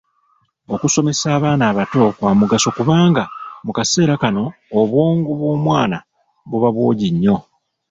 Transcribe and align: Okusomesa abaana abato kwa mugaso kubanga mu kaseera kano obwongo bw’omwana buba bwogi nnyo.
Okusomesa 0.73 1.25
abaana 1.37 1.63
abato 1.71 2.03
kwa 2.17 2.31
mugaso 2.39 2.69
kubanga 2.77 3.23
mu 3.65 3.71
kaseera 3.77 4.15
kano 4.21 4.43
obwongo 4.79 5.29
bw’omwana 5.39 5.97
buba 6.49 6.69
bwogi 6.75 7.09
nnyo. 7.13 7.37